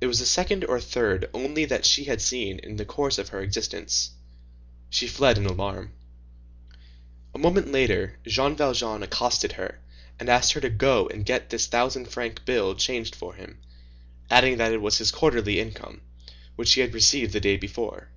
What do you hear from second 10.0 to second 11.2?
and asked her to go